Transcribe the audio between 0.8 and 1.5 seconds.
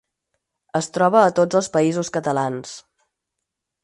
troba a